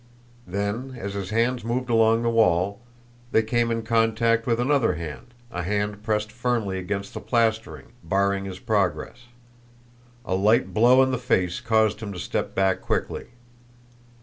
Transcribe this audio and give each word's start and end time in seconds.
Then, 0.47 0.95
as 0.97 1.13
his 1.13 1.29
hands 1.29 1.63
moved 1.63 1.87
along 1.91 2.23
the 2.23 2.31
wall, 2.31 2.81
they 3.31 3.43
came 3.43 3.69
in 3.69 3.83
contact 3.83 4.47
with 4.47 4.59
another 4.59 4.95
hand 4.95 5.35
a 5.51 5.61
hand 5.61 6.01
pressed 6.01 6.31
firmly 6.31 6.79
against 6.79 7.13
the 7.13 7.19
plastering, 7.21 7.91
barring 8.03 8.45
his 8.45 8.57
progress. 8.57 9.27
A 10.25 10.33
light 10.33 10.73
blow 10.73 11.03
in 11.03 11.11
the 11.11 11.19
face 11.19 11.61
caused 11.61 11.99
him 11.99 12.11
to 12.13 12.19
step 12.19 12.55
back 12.55 12.81
quickly. 12.81 13.27